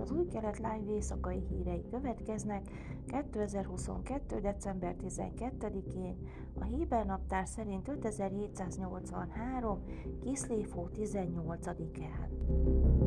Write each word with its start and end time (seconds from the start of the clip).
az 0.00 0.10
új 0.10 0.26
kelet 0.26 0.56
live 0.56 0.92
éjszakai 0.92 1.42
hírei 1.48 1.84
következnek 1.90 2.62
2022. 3.06 4.40
december 4.40 4.96
12-én, 5.02 6.16
a 6.58 6.64
Héber 6.64 7.06
naptár 7.06 7.46
szerint 7.46 7.88
5783. 7.88 9.84
Kiszléfó 10.20 10.88
18-án. 10.94 13.01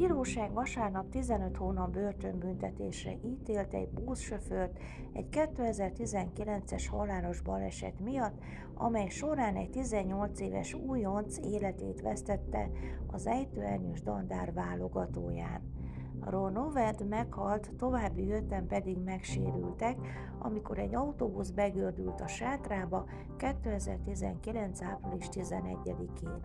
Bíróság 0.00 0.52
vasárnap 0.52 1.08
15 1.08 1.56
hónap 1.56 1.90
börtönbüntetésre 1.90 3.12
ítélt 3.24 3.74
egy 3.74 3.88
buszsofőrt 3.88 4.78
egy 5.12 5.26
2019-es 5.30 6.84
halálos 6.90 7.40
baleset 7.40 8.00
miatt, 8.00 8.38
amely 8.74 9.08
során 9.08 9.56
egy 9.56 9.70
18 9.70 10.40
éves 10.40 10.74
újonc 10.74 11.38
életét 11.38 12.00
vesztette 12.00 12.70
az 13.06 13.26
ejtőernyős 13.26 14.02
dandár 14.02 14.52
válogatóján. 14.52 15.60
Ronoved 16.24 17.08
meghalt, 17.08 17.70
további 17.76 18.32
öten 18.32 18.66
pedig 18.66 18.98
megsérültek, 18.98 19.96
amikor 20.38 20.78
egy 20.78 20.94
autóbusz 20.94 21.50
begördült 21.50 22.20
a 22.20 22.26
sátrába 22.26 23.04
2019. 23.36 24.82
április 24.82 25.28
11-én. 25.30 26.40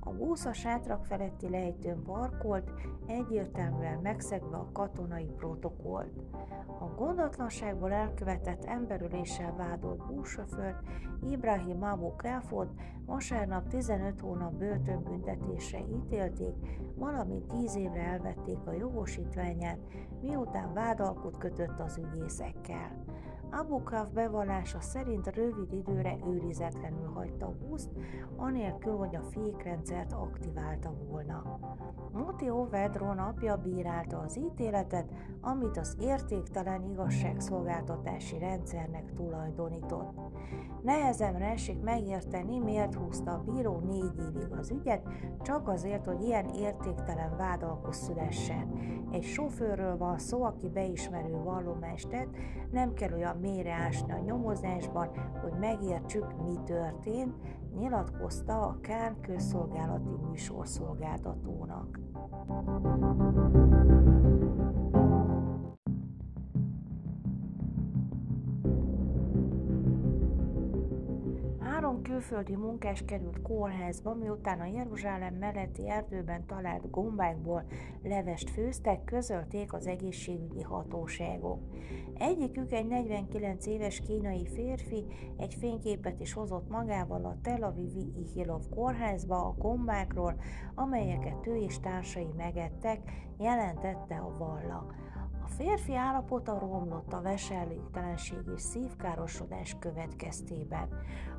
A 0.00 0.10
busz 0.10 0.44
a 0.44 0.52
sátrak 0.52 1.04
feletti 1.04 1.48
lejtőn 1.48 2.02
parkolt, 2.02 2.70
egyértelműen 3.06 3.98
megszegve 4.02 4.56
a 4.56 4.70
katonai 4.72 5.30
protokollt. 5.36 6.29
A 6.66 6.94
gondatlanságból 6.96 7.92
elkövetett 7.92 8.64
emberüléssel 8.64 9.54
vádolt 9.56 10.06
buszsofőrt 10.06 10.82
Ibrahim 11.30 11.82
Abu 11.82 12.16
Kafod 12.16 12.68
vasárnap 13.06 13.68
15 13.68 14.20
hónap 14.20 14.52
börtönbüntetésre 14.52 15.78
ítélték, 15.78 16.54
valamint 16.94 17.46
10 17.46 17.76
évre 17.76 18.02
elvették 18.02 18.66
a 18.66 18.72
jogosítványát, 18.72 19.78
miután 20.20 20.72
vádalkot 20.74 21.38
kötött 21.38 21.80
az 21.80 21.98
ügyészekkel. 21.98 23.04
Abu 23.52 23.82
Kaf 23.82 24.08
bevallása 24.08 24.80
szerint 24.80 25.26
rövid 25.26 25.72
időre 25.72 26.16
őrizetlenül 26.26 27.10
hagyta 27.14 27.54
buszt, 27.68 27.90
anélkül, 28.36 28.96
hogy 28.96 29.16
a 29.16 29.22
fékrendszert 29.22 30.12
aktiválta 30.12 30.92
volna. 31.08 31.58
Moti 32.12 32.50
Ovedron 32.50 33.18
apja 33.18 33.56
bírálta 33.56 34.18
az 34.18 34.38
ítéletet, 34.38 35.10
amit 35.40 35.76
az 35.76 35.96
értéktelen 36.00 36.82
igazságszolgáltatási 36.82 38.38
rendszernek 38.38 39.12
tulajdonított. 39.14 40.18
Nehezemre 40.82 41.50
esik 41.50 41.80
megérteni, 41.82 42.58
miért 42.58 42.94
húzta 42.94 43.30
a 43.30 43.42
bíró 43.52 43.78
négy 43.78 44.18
évig 44.28 44.52
az 44.58 44.70
ügyet, 44.70 45.08
csak 45.42 45.68
azért, 45.68 46.06
hogy 46.06 46.22
ilyen 46.22 46.48
értéktelen 46.48 47.36
vádalkos 47.36 47.96
szülessen. 47.96 48.72
Egy 49.12 49.22
sofőrről 49.22 49.96
van 49.96 50.18
szó, 50.18 50.42
aki 50.42 50.68
beismerő 50.68 51.42
vallomást 51.42 52.08
tett, 52.08 52.36
nem 52.70 52.94
kell 52.94 53.12
olyan 53.12 53.39
mélyre 53.40 53.72
ásni 53.72 54.12
a 54.12 54.18
nyomozásban, 54.18 55.08
hogy 55.42 55.52
megértsük, 55.60 56.42
mi 56.44 56.54
történt, 56.64 57.34
nyilatkozta 57.78 58.60
a 58.60 58.78
Kán 58.80 59.20
közszolgálati 59.20 60.14
műsorszolgáltatónak. 60.28 61.98
Külföldi 72.10 72.56
munkás 72.56 73.04
került 73.04 73.42
kórházba, 73.42 74.14
miután 74.14 74.60
a 74.60 74.64
Jeruzsálem 74.64 75.34
melletti 75.34 75.88
erdőben 75.88 76.46
talált 76.46 76.90
gombákból 76.90 77.64
levest 78.02 78.50
főztek, 78.50 79.04
közölték 79.04 79.72
az 79.72 79.86
egészségügyi 79.86 80.62
hatóságok. 80.62 81.60
Egyikük 82.18 82.72
egy 82.72 82.86
49 82.86 83.66
éves 83.66 84.00
kínai 84.00 84.46
férfi 84.46 85.04
egy 85.38 85.54
fényképet 85.54 86.20
is 86.20 86.32
hozott 86.32 86.68
magával 86.68 87.24
a 87.24 87.38
Tel 87.42 87.62
Avivi 87.62 88.12
Ihilov 88.16 88.68
kórházba 88.70 89.44
a 89.44 89.54
gombákról, 89.58 90.34
amelyeket 90.74 91.46
ő 91.46 91.56
és 91.56 91.80
társai 91.80 92.32
megettek, 92.36 92.98
jelentette 93.38 94.16
a 94.16 94.36
valla 94.38 94.86
férfi 95.50 95.94
állapota 95.94 96.58
romlott 96.58 97.12
a 97.12 97.20
veselégtelenség 97.20 98.38
és 98.54 98.60
szívkárosodás 98.60 99.76
következtében. 99.78 100.88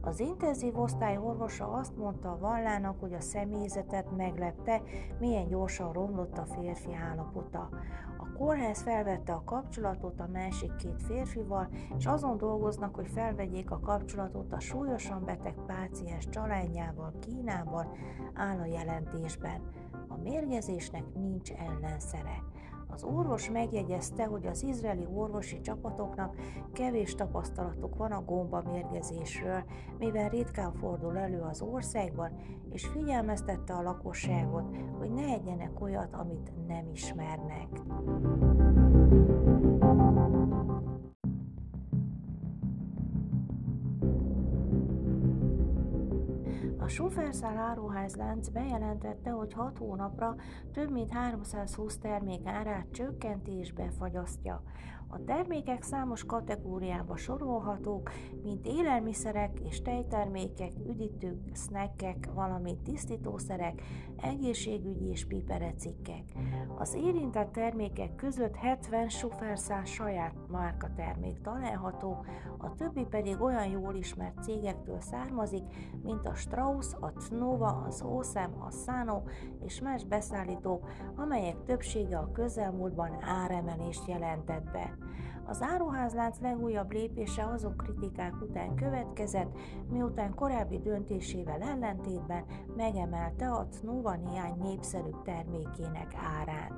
Az 0.02 0.20
intenzív 0.20 0.80
osztály 0.80 1.18
orvosa 1.18 1.72
azt 1.72 1.98
mondta 1.98 2.32
a 2.32 2.38
vallának, 2.38 3.00
hogy 3.00 3.14
a 3.14 3.22
személyzetet 3.22 4.16
meglepte, 4.18 4.82
milyen 5.20 5.48
gyorsan 5.48 5.92
romlott 5.92 6.38
a 6.38 6.46
férfi 6.46 6.94
állapota. 6.94 7.70
A 8.18 8.38
kórház 8.38 8.82
felvette 8.82 9.34
a 9.34 9.44
kapcsolatot 9.44 10.20
a 10.20 10.30
másik 10.32 10.76
két 10.76 11.04
férfival, 11.04 11.70
és 11.98 12.06
azon 12.06 12.38
dolgoznak, 12.38 12.96
hogy 12.96 13.08
felvegyék 13.08 13.72
a 13.72 13.80
kapcsolatot 13.80 14.54
a 14.54 14.60
súlyosan 14.60 15.26
beteg 15.26 15.56
páciens 15.68 16.30
családjával 16.30 17.14
Kínában, 17.20 17.88
áll 18.34 18.60
a 18.60 18.66
jelentésben. 18.66 19.62
A 20.08 20.18
mérgezésnek 20.18 21.04
nincs 21.14 21.52
ellenszere. 21.52 22.44
Az 22.94 23.04
orvos 23.04 23.50
megjegyezte, 23.50 24.26
hogy 24.26 24.46
az 24.46 24.64
izraeli 24.64 25.08
orvosi 25.14 25.62
csapatoknak 25.62 26.36
kevés 26.74 27.16
tapasztalatuk 27.16 27.96
van 27.96 28.12
a 28.12 28.24
gomba 28.24 28.64
mérgezésről, 28.72 29.64
mivel 29.98 30.30
ritkán 30.30 30.74
fordul 30.74 31.18
elő 31.18 31.42
az 31.42 31.62
országban, 31.62 32.32
és 32.72 32.86
figyelmeztette 32.86 33.74
a 33.74 33.82
lakosságot, 33.82 34.76
hogy 34.98 35.12
ne 35.12 35.24
egyenek 35.24 35.82
olyat, 35.82 36.14
amit 36.14 36.52
nem 36.68 36.90
ismernek. 36.94 37.68
Schuferszál 46.92 47.58
áruházlánc 47.58 48.50
bejelentette, 48.50 49.30
hogy 49.30 49.54
6 49.54 49.78
hónapra 49.78 50.36
több 50.74 50.92
mint 50.92 51.12
320 51.12 51.98
termék 51.98 52.46
árát 52.46 52.92
csökkenti 52.92 53.52
és 53.52 53.74
befagyasztja. 53.74 54.64
A 55.14 55.24
termékek 55.26 55.84
számos 55.84 56.26
kategóriába 56.26 57.16
sorolhatók, 57.16 58.12
mint 58.44 58.66
élelmiszerek 58.66 59.60
és 59.60 59.82
tejtermékek, 59.82 60.72
üdítők, 60.88 61.56
snackek, 61.56 62.30
valamint 62.34 62.84
tisztítószerek, 62.84 63.82
egészségügyi 64.22 65.10
és 65.10 65.26
piperecikkek. 65.26 66.24
Az 66.78 66.94
érintett 66.94 67.52
termékek 67.52 68.16
között 68.16 68.56
70 68.56 69.10
Schuferszál 69.10 69.86
saját 69.86 70.36
márka 70.48 70.94
termék 70.96 71.42
található, 71.42 72.26
a 72.58 72.76
többi 72.76 73.06
pedig 73.10 73.42
olyan 73.42 73.66
jól 73.66 73.96
ismert 73.96 74.44
cégektől 74.44 75.02
származik, 75.02 75.64
mint 76.04 76.28
a 76.28 76.36
Strauss, 76.36 76.94
a 77.00 77.12
Tnova, 77.12 77.84
az 77.88 78.02
Osem, 78.02 78.62
a 78.62 78.72
Sano 78.72 79.22
és 79.66 79.82
más 79.82 80.04
beszállítók, 80.04 80.90
amelyek 81.16 81.64
többsége 81.64 82.18
a 82.18 82.32
közelmúltban 82.32 83.18
áremelést 83.24 84.08
jelentett 84.08 84.72
be. 84.72 85.01
Az 85.46 85.62
áruházlánc 85.62 86.40
legújabb 86.40 86.92
lépése 86.92 87.46
azon 87.46 87.78
kritikák 87.78 88.42
után 88.42 88.76
következett, 88.76 89.58
miután 89.90 90.34
korábbi 90.36 90.80
döntésével 90.80 91.62
ellentétben 91.62 92.46
megemelte 92.76 93.52
a 93.52 93.68
Tnova 93.68 94.16
néhány 94.16 94.58
népszerűbb 94.62 95.22
termékének 95.22 96.16
árát. 96.40 96.74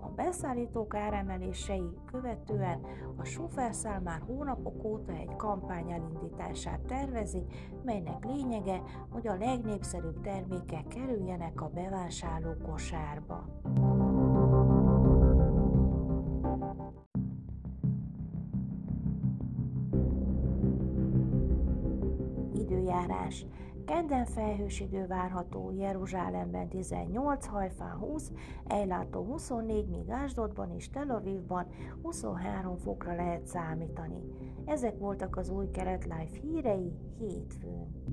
A 0.00 0.08
beszállítók 0.08 0.94
áremelései 0.94 1.90
követően 2.12 2.80
a 3.16 3.24
Schuferszál 3.24 4.00
már 4.00 4.22
hónapok 4.26 4.84
óta 4.84 5.12
egy 5.12 5.36
kampány 5.36 5.90
elindítását 5.90 6.80
tervezi, 6.80 7.46
melynek 7.84 8.24
lényege, 8.24 8.82
hogy 9.10 9.26
a 9.26 9.36
legnépszerűbb 9.36 10.20
termékek 10.20 10.86
kerüljenek 10.88 11.60
a 11.60 11.70
bevásárló 11.74 12.52
kosárba. 12.66 13.44
Időjárás. 22.66 23.46
Kedden 23.84 24.24
felhős 24.24 24.80
idő 24.80 25.06
várható, 25.06 25.72
Jeruzsálemben 25.76 26.68
18, 26.68 27.46
Hajfán 27.46 27.96
20, 27.96 28.32
Ejlátó 28.66 29.24
24, 29.24 29.88
míg 29.88 30.10
Ásdodban 30.10 30.70
és 30.70 30.90
Tel 30.90 31.10
Avivban 31.10 31.66
23 32.02 32.76
fokra 32.76 33.14
lehet 33.14 33.46
számítani. 33.46 34.22
Ezek 34.64 34.98
voltak 34.98 35.36
az 35.36 35.50
új 35.50 35.70
kelet 35.70 36.04
live 36.04 36.38
hírei 36.42 36.92
hétfőn. 37.18 38.04